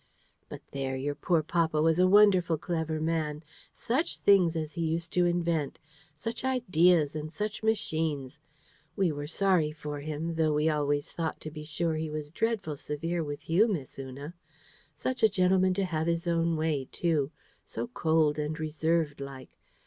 But 0.49 0.61
there! 0.71 0.95
your 0.95 1.13
poor 1.13 1.43
papa 1.43 1.79
was 1.79 1.99
a 1.99 2.07
wonderful 2.07 2.57
clever 2.57 2.99
man. 2.99 3.43
Such 3.71 4.17
things 4.17 4.55
as 4.55 4.71
he 4.71 4.81
used 4.81 5.13
to 5.13 5.27
invent! 5.27 5.77
Such 6.17 6.43
ideas 6.43 7.15
and 7.15 7.31
such 7.31 7.61
machines! 7.61 8.39
We 8.95 9.11
were 9.11 9.27
sorry 9.27 9.71
for 9.71 9.99
him, 9.99 10.33
though 10.37 10.55
we 10.55 10.67
always 10.69 11.11
thought, 11.11 11.39
to 11.41 11.51
be 11.51 11.63
sure, 11.65 11.93
he 11.97 12.09
was 12.09 12.31
dreadful 12.31 12.77
severe 12.77 13.23
with 13.23 13.47
you, 13.47 13.67
Miss 13.67 13.99
Una. 13.99 14.33
Such 14.95 15.21
a 15.21 15.29
gentleman 15.29 15.75
to 15.75 15.85
have 15.85 16.07
his 16.07 16.27
own 16.27 16.55
way, 16.57 16.87
too 16.91 17.29
so 17.63 17.85
cold 17.85 18.39
and 18.39 18.59
reserved 18.59 19.19
like. 19.21 19.55